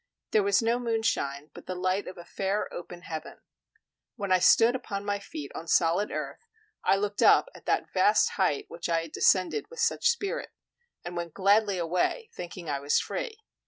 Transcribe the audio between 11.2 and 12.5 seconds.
gladly away,